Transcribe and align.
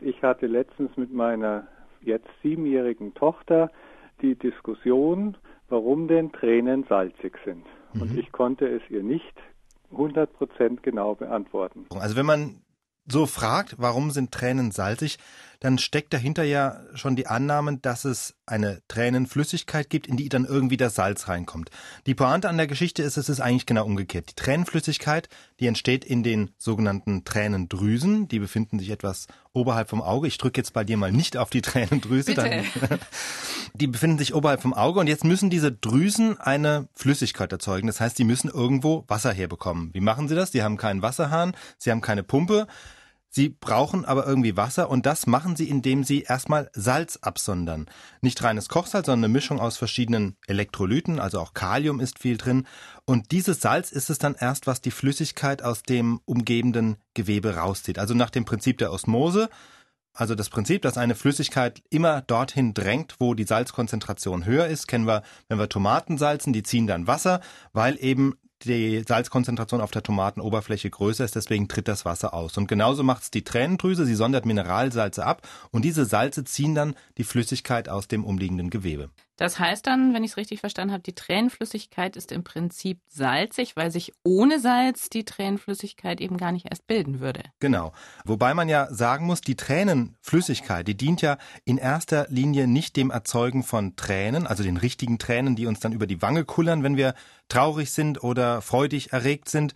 Und 0.00 0.08
ich 0.08 0.22
hatte 0.22 0.46
letztens 0.46 0.96
mit 0.96 1.12
meiner 1.12 1.66
jetzt 2.00 2.28
siebenjährigen 2.42 3.14
Tochter 3.14 3.70
die 4.22 4.34
Diskussion, 4.34 5.36
warum 5.68 6.08
denn 6.08 6.32
Tränen 6.32 6.84
salzig 6.88 7.38
sind. 7.44 7.64
Mhm. 7.92 8.02
Und 8.02 8.18
ich 8.18 8.32
konnte 8.32 8.66
es 8.66 8.82
ihr 8.90 9.02
nicht 9.02 9.34
100 9.92 10.32
Prozent 10.32 10.82
genau 10.82 11.14
beantworten. 11.14 11.86
Also 11.90 12.16
wenn 12.16 12.26
man 12.26 12.62
so 13.10 13.26
fragt, 13.26 13.76
warum 13.78 14.10
sind 14.10 14.30
Tränen 14.30 14.70
salzig, 14.70 15.18
dann 15.58 15.78
steckt 15.78 16.14
dahinter 16.14 16.42
ja 16.42 16.80
schon 16.94 17.16
die 17.16 17.26
Annahme, 17.26 17.78
dass 17.78 18.04
es 18.04 18.34
eine 18.46 18.80
Tränenflüssigkeit 18.88 19.90
gibt, 19.90 20.06
in 20.06 20.16
die 20.16 20.28
dann 20.28 20.44
irgendwie 20.44 20.76
das 20.76 20.94
Salz 20.94 21.28
reinkommt. 21.28 21.70
Die 22.06 22.14
Pointe 22.14 22.48
an 22.48 22.56
der 22.56 22.66
Geschichte 22.66 23.02
ist, 23.02 23.16
es 23.16 23.28
ist 23.28 23.40
eigentlich 23.40 23.66
genau 23.66 23.84
umgekehrt. 23.84 24.30
Die 24.30 24.34
Tränenflüssigkeit, 24.34 25.28
die 25.58 25.66
entsteht 25.66 26.04
in 26.04 26.22
den 26.22 26.50
sogenannten 26.56 27.24
Tränendrüsen, 27.24 28.28
die 28.28 28.38
befinden 28.38 28.78
sich 28.78 28.90
etwas 28.90 29.26
oberhalb 29.52 29.88
vom 29.88 30.02
Auge. 30.02 30.28
Ich 30.28 30.38
drücke 30.38 30.60
jetzt 30.60 30.72
bei 30.72 30.84
dir 30.84 30.96
mal 30.96 31.12
nicht 31.12 31.36
auf 31.36 31.50
die 31.50 31.62
Tränendrüse. 31.62 32.34
Dann, 32.34 32.64
die 33.74 33.86
befinden 33.86 34.18
sich 34.18 34.34
oberhalb 34.34 34.62
vom 34.62 34.74
Auge 34.74 35.00
und 35.00 35.06
jetzt 35.06 35.24
müssen 35.24 35.50
diese 35.50 35.72
Drüsen 35.72 36.38
eine 36.38 36.88
Flüssigkeit 36.94 37.50
erzeugen. 37.52 37.86
Das 37.86 38.00
heißt, 38.00 38.18
die 38.18 38.24
müssen 38.24 38.48
irgendwo 38.48 39.04
Wasser 39.08 39.32
herbekommen. 39.32 39.90
Wie 39.92 40.00
machen 40.00 40.28
sie 40.28 40.34
das? 40.34 40.50
Die 40.50 40.62
haben 40.62 40.76
keinen 40.76 41.02
Wasserhahn, 41.02 41.56
sie 41.78 41.90
haben 41.90 42.00
keine 42.00 42.22
Pumpe. 42.22 42.66
Sie 43.32 43.48
brauchen 43.48 44.04
aber 44.04 44.26
irgendwie 44.26 44.56
Wasser 44.56 44.90
und 44.90 45.06
das 45.06 45.28
machen 45.28 45.54
sie, 45.54 45.68
indem 45.68 46.02
sie 46.02 46.22
erstmal 46.22 46.68
Salz 46.72 47.18
absondern. 47.22 47.86
Nicht 48.20 48.42
reines 48.42 48.68
Kochsalz, 48.68 49.06
sondern 49.06 49.26
eine 49.26 49.32
Mischung 49.32 49.60
aus 49.60 49.76
verschiedenen 49.76 50.36
Elektrolyten, 50.48 51.20
also 51.20 51.38
auch 51.38 51.54
Kalium 51.54 52.00
ist 52.00 52.18
viel 52.18 52.36
drin. 52.36 52.66
Und 53.04 53.30
dieses 53.30 53.60
Salz 53.60 53.92
ist 53.92 54.10
es 54.10 54.18
dann 54.18 54.34
erst, 54.34 54.66
was 54.66 54.80
die 54.80 54.90
Flüssigkeit 54.90 55.62
aus 55.62 55.84
dem 55.84 56.20
umgebenden 56.24 56.96
Gewebe 57.14 57.54
rauszieht. 57.54 58.00
Also 58.00 58.14
nach 58.14 58.30
dem 58.30 58.44
Prinzip 58.44 58.78
der 58.78 58.92
Osmose. 58.92 59.48
Also 60.12 60.34
das 60.34 60.50
Prinzip, 60.50 60.82
dass 60.82 60.98
eine 60.98 61.14
Flüssigkeit 61.14 61.84
immer 61.88 62.22
dorthin 62.22 62.74
drängt, 62.74 63.14
wo 63.20 63.34
die 63.34 63.44
Salzkonzentration 63.44 64.44
höher 64.44 64.66
ist, 64.66 64.88
kennen 64.88 65.06
wir, 65.06 65.22
wenn 65.48 65.60
wir 65.60 65.68
Tomaten 65.68 66.18
salzen, 66.18 66.52
die 66.52 66.64
ziehen 66.64 66.88
dann 66.88 67.06
Wasser, 67.06 67.40
weil 67.72 67.96
eben 68.00 68.34
die 68.64 69.02
Salzkonzentration 69.06 69.80
auf 69.80 69.90
der 69.90 70.02
Tomatenoberfläche 70.02 70.90
größer 70.90 71.24
ist, 71.24 71.36
deswegen 71.36 71.68
tritt 71.68 71.88
das 71.88 72.04
Wasser 72.04 72.34
aus. 72.34 72.56
Und 72.56 72.66
genauso 72.66 73.02
macht 73.02 73.22
es 73.22 73.30
die 73.30 73.44
Tränendrüse, 73.44 74.06
sie 74.06 74.14
sondert 74.14 74.46
Mineralsalze 74.46 75.24
ab 75.24 75.46
und 75.70 75.84
diese 75.84 76.04
Salze 76.04 76.44
ziehen 76.44 76.74
dann 76.74 76.94
die 77.18 77.24
Flüssigkeit 77.24 77.88
aus 77.88 78.08
dem 78.08 78.24
umliegenden 78.24 78.70
Gewebe. 78.70 79.10
Das 79.40 79.58
heißt 79.58 79.86
dann, 79.86 80.12
wenn 80.12 80.22
ich 80.22 80.32
es 80.32 80.36
richtig 80.36 80.60
verstanden 80.60 80.92
habe, 80.92 81.02
die 81.02 81.14
Tränenflüssigkeit 81.14 82.14
ist 82.14 82.30
im 82.30 82.44
Prinzip 82.44 83.00
salzig, 83.08 83.74
weil 83.74 83.90
sich 83.90 84.12
ohne 84.22 84.60
Salz 84.60 85.08
die 85.08 85.24
Tränenflüssigkeit 85.24 86.20
eben 86.20 86.36
gar 86.36 86.52
nicht 86.52 86.66
erst 86.68 86.86
bilden 86.86 87.20
würde. 87.20 87.44
Genau. 87.58 87.92
Wobei 88.26 88.52
man 88.52 88.68
ja 88.68 88.92
sagen 88.92 89.24
muss, 89.24 89.40
die 89.40 89.56
Tränenflüssigkeit, 89.56 90.86
die 90.86 90.94
dient 90.94 91.22
ja 91.22 91.38
in 91.64 91.78
erster 91.78 92.26
Linie 92.28 92.66
nicht 92.66 92.96
dem 92.96 93.10
Erzeugen 93.10 93.62
von 93.62 93.96
Tränen, 93.96 94.46
also 94.46 94.62
den 94.62 94.76
richtigen 94.76 95.18
Tränen, 95.18 95.56
die 95.56 95.64
uns 95.64 95.80
dann 95.80 95.92
über 95.92 96.06
die 96.06 96.20
Wange 96.20 96.44
kullern, 96.44 96.82
wenn 96.82 96.98
wir 96.98 97.14
traurig 97.48 97.92
sind 97.92 98.22
oder 98.22 98.49
freudig 98.60 99.12
erregt 99.12 99.48
sind. 99.48 99.74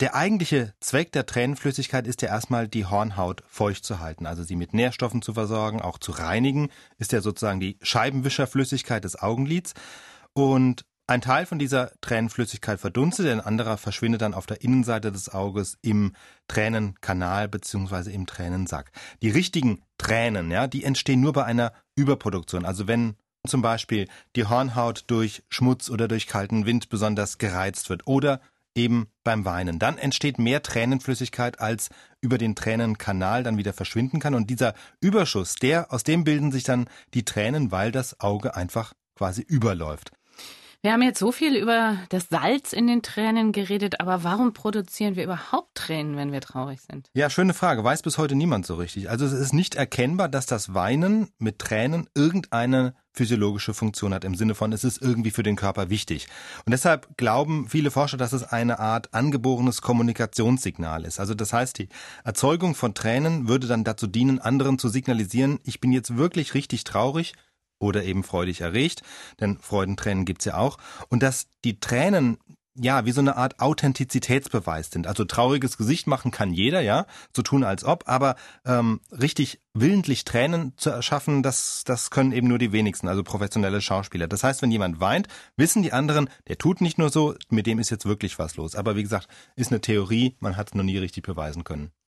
Der 0.00 0.14
eigentliche 0.14 0.72
Zweck 0.80 1.12
der 1.12 1.26
Tränenflüssigkeit 1.26 2.06
ist 2.06 2.22
ja 2.22 2.28
erstmal 2.28 2.68
die 2.68 2.86
Hornhaut 2.86 3.42
feucht 3.48 3.84
zu 3.84 4.00
halten, 4.00 4.26
also 4.26 4.42
sie 4.42 4.56
mit 4.56 4.72
Nährstoffen 4.72 5.20
zu 5.22 5.34
versorgen, 5.34 5.82
auch 5.82 5.98
zu 5.98 6.12
reinigen, 6.12 6.70
ist 6.98 7.12
ja 7.12 7.20
sozusagen 7.20 7.60
die 7.60 7.78
Scheibenwischerflüssigkeit 7.82 9.04
des 9.04 9.20
Augenlids. 9.20 9.74
Und 10.32 10.84
ein 11.10 11.20
Teil 11.20 11.44
von 11.44 11.58
dieser 11.58 11.90
Tränenflüssigkeit 12.02 12.78
verdunstet, 12.78 13.26
ein 13.26 13.40
anderer 13.40 13.76
verschwindet 13.78 14.22
dann 14.22 14.32
auf 14.32 14.46
der 14.46 14.62
Innenseite 14.62 15.10
des 15.10 15.28
Auges 15.28 15.76
im 15.82 16.12
Tränenkanal 16.46 17.48
beziehungsweise 17.48 18.12
im 18.12 18.26
Tränensack. 18.26 18.92
Die 19.20 19.30
richtigen 19.30 19.82
Tränen, 19.98 20.52
ja, 20.52 20.68
die 20.68 20.84
entstehen 20.84 21.20
nur 21.20 21.32
bei 21.32 21.44
einer 21.44 21.72
Überproduktion. 21.96 22.64
Also 22.64 22.86
wenn 22.86 23.16
zum 23.46 23.62
Beispiel 23.62 24.08
die 24.36 24.46
Hornhaut 24.46 25.04
durch 25.06 25.42
Schmutz 25.48 25.90
oder 25.90 26.08
durch 26.08 26.26
kalten 26.26 26.66
Wind 26.66 26.88
besonders 26.88 27.38
gereizt 27.38 27.88
wird 27.88 28.06
oder 28.06 28.40
eben 28.74 29.08
beim 29.24 29.44
Weinen. 29.44 29.78
Dann 29.78 29.98
entsteht 29.98 30.38
mehr 30.38 30.62
Tränenflüssigkeit, 30.62 31.60
als 31.60 31.90
über 32.20 32.38
den 32.38 32.54
Tränenkanal 32.54 33.42
dann 33.42 33.56
wieder 33.56 33.72
verschwinden 33.72 34.20
kann. 34.20 34.34
Und 34.34 34.48
dieser 34.48 34.74
Überschuss, 35.00 35.54
der, 35.56 35.92
aus 35.92 36.04
dem 36.04 36.24
bilden 36.24 36.52
sich 36.52 36.64
dann 36.64 36.88
die 37.14 37.24
Tränen, 37.24 37.72
weil 37.72 37.92
das 37.92 38.20
Auge 38.20 38.54
einfach 38.54 38.92
quasi 39.16 39.42
überläuft. 39.42 40.12
Wir 40.82 40.94
haben 40.94 41.02
jetzt 41.02 41.18
so 41.18 41.30
viel 41.30 41.56
über 41.56 41.98
das 42.08 42.28
Salz 42.30 42.72
in 42.72 42.86
den 42.86 43.02
Tränen 43.02 43.52
geredet, 43.52 44.00
aber 44.00 44.24
warum 44.24 44.54
produzieren 44.54 45.14
wir 45.14 45.24
überhaupt 45.24 45.74
Tränen, 45.74 46.16
wenn 46.16 46.32
wir 46.32 46.40
traurig 46.40 46.80
sind? 46.80 47.10
Ja, 47.12 47.28
schöne 47.28 47.52
Frage. 47.52 47.84
Weiß 47.84 48.00
bis 48.00 48.16
heute 48.16 48.34
niemand 48.34 48.64
so 48.64 48.76
richtig. 48.76 49.10
Also 49.10 49.26
es 49.26 49.32
ist 49.34 49.52
nicht 49.52 49.74
erkennbar, 49.74 50.30
dass 50.30 50.46
das 50.46 50.72
Weinen 50.72 51.28
mit 51.36 51.58
Tränen 51.58 52.08
irgendeine 52.14 52.94
physiologische 53.12 53.74
Funktion 53.74 54.14
hat 54.14 54.24
im 54.24 54.34
Sinne 54.34 54.54
von, 54.54 54.72
es 54.72 54.82
ist 54.82 55.02
irgendwie 55.02 55.32
für 55.32 55.42
den 55.42 55.56
Körper 55.56 55.90
wichtig. 55.90 56.28
Und 56.64 56.70
deshalb 56.70 57.14
glauben 57.18 57.68
viele 57.68 57.90
Forscher, 57.90 58.16
dass 58.16 58.32
es 58.32 58.44
eine 58.44 58.78
Art 58.78 59.12
angeborenes 59.12 59.82
Kommunikationssignal 59.82 61.04
ist. 61.04 61.20
Also 61.20 61.34
das 61.34 61.52
heißt, 61.52 61.78
die 61.78 61.90
Erzeugung 62.24 62.74
von 62.74 62.94
Tränen 62.94 63.48
würde 63.48 63.66
dann 63.66 63.84
dazu 63.84 64.06
dienen, 64.06 64.38
anderen 64.38 64.78
zu 64.78 64.88
signalisieren, 64.88 65.58
ich 65.64 65.80
bin 65.80 65.92
jetzt 65.92 66.16
wirklich 66.16 66.54
richtig 66.54 66.84
traurig 66.84 67.34
oder 67.80 68.04
eben 68.04 68.22
freudig 68.22 68.60
erregt, 68.60 69.02
denn 69.40 69.58
Freudentränen 69.58 70.24
gibt's 70.24 70.44
ja 70.44 70.56
auch. 70.56 70.78
Und 71.08 71.24
dass 71.24 71.48
die 71.64 71.80
Tränen 71.80 72.38
ja, 72.82 73.04
wie 73.04 73.12
so 73.12 73.20
eine 73.20 73.36
Art 73.36 73.60
Authentizitätsbeweis 73.60 74.90
sind. 74.90 75.06
Also 75.06 75.24
trauriges 75.24 75.76
Gesicht 75.76 76.06
machen 76.06 76.30
kann 76.30 76.52
jeder, 76.52 76.80
ja, 76.80 77.06
so 77.34 77.42
tun 77.42 77.64
als 77.64 77.84
ob, 77.84 78.08
aber 78.08 78.36
ähm, 78.64 79.00
richtig 79.10 79.60
willentlich 79.74 80.24
Tränen 80.24 80.72
zu 80.76 80.90
erschaffen, 80.90 81.42
das, 81.42 81.82
das 81.84 82.10
können 82.10 82.32
eben 82.32 82.48
nur 82.48 82.58
die 82.58 82.72
wenigsten, 82.72 83.08
also 83.08 83.22
professionelle 83.22 83.80
Schauspieler. 83.80 84.28
Das 84.28 84.44
heißt, 84.44 84.62
wenn 84.62 84.70
jemand 84.70 85.00
weint, 85.00 85.28
wissen 85.56 85.82
die 85.82 85.92
anderen, 85.92 86.30
der 86.48 86.58
tut 86.58 86.80
nicht 86.80 86.96
nur 86.96 87.10
so, 87.10 87.34
mit 87.50 87.66
dem 87.66 87.78
ist 87.78 87.90
jetzt 87.90 88.06
wirklich 88.06 88.38
was 88.38 88.56
los. 88.56 88.74
Aber 88.74 88.96
wie 88.96 89.02
gesagt, 89.02 89.28
ist 89.56 89.72
eine 89.72 89.80
Theorie, 89.80 90.36
man 90.40 90.56
hat 90.56 90.68
es 90.68 90.74
noch 90.74 90.84
nie 90.84 90.98
richtig 90.98 91.24
beweisen 91.24 91.64
können. 91.64 91.90